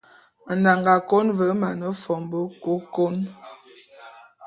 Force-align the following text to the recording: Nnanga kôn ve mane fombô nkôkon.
Nnanga 0.55 0.95
kôn 1.09 1.27
ve 1.37 1.47
mane 1.61 1.89
fombô 2.01 2.39
nkôkon. 2.53 3.15